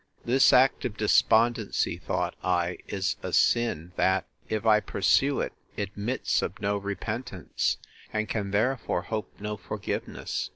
This 0.25 0.51
act 0.51 0.83
of 0.83 0.97
despondency, 0.97 1.97
thought 1.99 2.35
I, 2.43 2.79
is 2.87 3.17
a 3.21 3.31
sin, 3.31 3.91
that, 3.97 4.25
if 4.49 4.65
I 4.65 4.79
pursue 4.79 5.41
it, 5.41 5.53
admits 5.77 6.41
of 6.41 6.59
no 6.59 6.77
repentance, 6.77 7.77
and 8.11 8.27
can 8.27 8.49
therefore 8.49 9.03
hope 9.03 9.31
no 9.39 9.57
forgiveness. 9.57 10.49